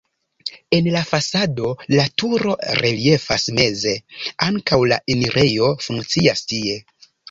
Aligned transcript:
En 0.77 0.87
la 0.95 1.03
fasado 1.09 1.73
la 1.97 2.07
turo 2.23 2.57
reliefas 2.81 3.47
meze, 3.61 3.97
ankaŭ 4.51 4.85
la 4.95 5.03
enirejo 5.19 5.75
funkcias 5.89 6.49
tie. 6.53 6.81